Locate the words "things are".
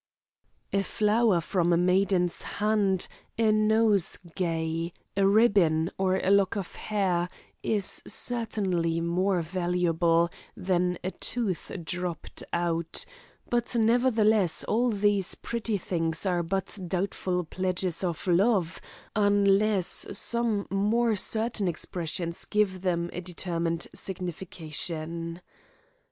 15.77-16.41